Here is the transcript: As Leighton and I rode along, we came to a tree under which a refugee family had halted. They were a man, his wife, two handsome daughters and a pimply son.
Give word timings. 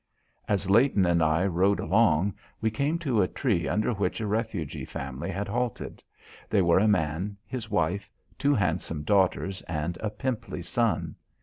As 0.47 0.67
Leighton 0.67 1.05
and 1.05 1.21
I 1.21 1.45
rode 1.45 1.79
along, 1.79 2.33
we 2.59 2.71
came 2.71 2.97
to 2.97 3.21
a 3.21 3.27
tree 3.27 3.67
under 3.67 3.93
which 3.93 4.19
a 4.19 4.25
refugee 4.25 4.83
family 4.83 5.29
had 5.29 5.47
halted. 5.47 6.01
They 6.49 6.63
were 6.63 6.79
a 6.79 6.87
man, 6.87 7.37
his 7.45 7.69
wife, 7.69 8.09
two 8.39 8.55
handsome 8.55 9.03
daughters 9.03 9.61
and 9.67 9.97
a 10.01 10.09
pimply 10.09 10.63
son. 10.63 11.17